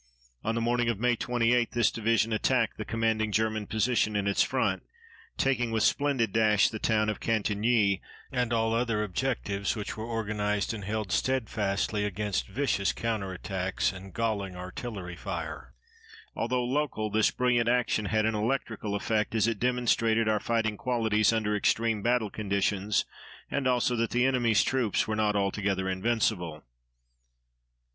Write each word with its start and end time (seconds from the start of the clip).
On 0.43 0.55
the 0.55 0.61
morning 0.61 0.89
of 0.89 0.99
May 0.99 1.15
28 1.15 1.73
this 1.73 1.91
division 1.91 2.33
attacked 2.33 2.79
the 2.79 2.85
commanding 2.85 3.31
German 3.31 3.67
position 3.67 4.15
in 4.15 4.25
its 4.25 4.41
front, 4.41 4.81
taking 5.37 5.69
with 5.69 5.83
splendid 5.83 6.33
dash 6.33 6.69
the 6.69 6.79
town 6.79 7.07
of 7.07 7.19
Cantigny 7.19 8.01
and 8.31 8.51
all 8.51 8.73
other 8.73 9.03
objectives, 9.03 9.75
which 9.75 9.95
were 9.95 10.03
organized 10.03 10.73
and 10.73 10.85
held 10.85 11.11
steadfastly 11.11 12.03
against 12.03 12.47
vicious 12.47 12.93
counter 12.93 13.31
attacks 13.31 13.91
and 13.93 14.11
galling 14.11 14.55
artillery 14.55 15.15
fire. 15.15 15.75
Although 16.35 16.63
local, 16.63 17.11
this 17.11 17.29
brilliant 17.29 17.69
action 17.69 18.05
had 18.05 18.25
an 18.25 18.33
electrical 18.33 18.95
effect, 18.95 19.35
as 19.35 19.45
it 19.45 19.59
demonstrated 19.59 20.27
our 20.27 20.39
fighting 20.39 20.77
qualities 20.77 21.31
under 21.31 21.55
extreme 21.55 22.01
battle 22.01 22.31
conditions, 22.31 23.05
and 23.51 23.67
also 23.67 23.95
that 23.97 24.09
the 24.09 24.25
enemy's 24.25 24.63
troops 24.63 25.07
were 25.07 25.15
not 25.15 25.35
altogether 25.35 25.87
invincible. 25.87 26.63